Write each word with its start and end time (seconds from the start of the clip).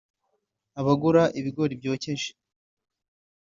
abagura 0.79 1.23
ibigori 1.39 1.73
byokeje 1.81 2.29